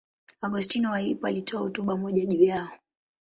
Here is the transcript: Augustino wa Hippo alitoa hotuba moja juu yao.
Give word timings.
Augustino 0.41 0.91
wa 0.91 0.97
Hippo 0.99 1.27
alitoa 1.27 1.61
hotuba 1.61 1.97
moja 1.97 2.25
juu 2.25 2.43
yao. 2.43 2.69